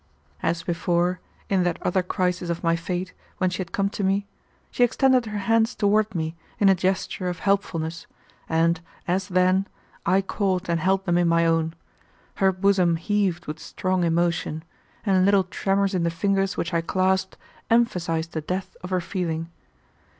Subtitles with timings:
[0.41, 4.25] As before, in that other crisis of my fate when she had come to me,
[4.71, 8.07] she extended her hands toward me in a gesture of helpfulness,
[8.49, 9.67] and, as then,
[10.03, 11.75] I caught and held them in my own;
[12.37, 14.63] her bosom heaved with strong emotion,
[15.05, 17.37] and little tremors in the fingers which I clasped
[17.69, 19.51] emphasized the depth of her feeling.